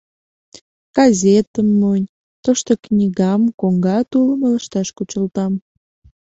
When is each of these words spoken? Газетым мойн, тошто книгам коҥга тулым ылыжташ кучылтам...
Газетым 0.97 1.67
мойн, 1.81 2.03
тошто 2.43 2.71
книгам 2.83 3.41
коҥга 3.59 3.97
тулым 4.11 4.41
ылыжташ 4.47 4.87
кучылтам... 4.97 5.53